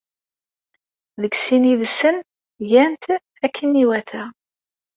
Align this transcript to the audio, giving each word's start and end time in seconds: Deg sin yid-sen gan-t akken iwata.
Deg 1.21 1.33
sin 1.43 1.63
yid-sen 1.69 2.15
gan-t 2.69 3.05
akken 3.45 3.79
iwata. 3.83 4.23